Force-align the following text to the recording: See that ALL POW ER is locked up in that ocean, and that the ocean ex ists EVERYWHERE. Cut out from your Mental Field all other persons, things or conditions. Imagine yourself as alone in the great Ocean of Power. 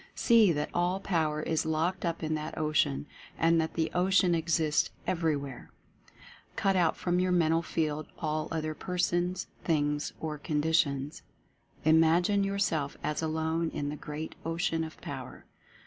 See 0.15 0.51
that 0.51 0.71
ALL 0.73 0.99
POW 0.99 1.31
ER 1.33 1.41
is 1.43 1.63
locked 1.63 2.05
up 2.05 2.23
in 2.23 2.33
that 2.33 2.57
ocean, 2.57 3.05
and 3.37 3.61
that 3.61 3.75
the 3.75 3.91
ocean 3.93 4.33
ex 4.33 4.59
ists 4.59 4.89
EVERYWHERE. 5.05 5.69
Cut 6.55 6.75
out 6.75 6.97
from 6.97 7.19
your 7.19 7.31
Mental 7.31 7.61
Field 7.61 8.07
all 8.17 8.47
other 8.49 8.73
persons, 8.73 9.45
things 9.63 10.11
or 10.19 10.39
conditions. 10.39 11.21
Imagine 11.85 12.43
yourself 12.43 12.97
as 13.03 13.21
alone 13.21 13.69
in 13.69 13.89
the 13.89 13.95
great 13.95 14.33
Ocean 14.43 14.83
of 14.83 14.99
Power. 15.01 15.45